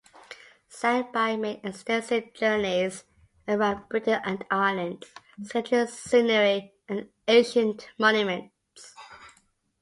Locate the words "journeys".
2.33-3.03